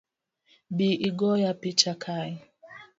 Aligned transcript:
Bi 0.75 0.89
igoya 1.07 1.51
picha 1.61 1.93
kae 2.03 2.31